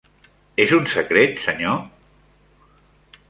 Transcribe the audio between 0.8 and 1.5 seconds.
secret,